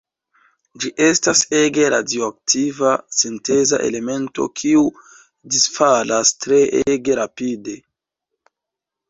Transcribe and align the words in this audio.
Ĝi 0.83 0.89
estas 1.07 1.41
ege 1.57 1.83
radioaktiva 1.93 2.93
sinteza 3.17 3.81
elemento 3.91 4.49
kiu 4.63 4.83
disfalas 5.57 6.35
treege 6.49 7.21
rapide. 7.23 7.79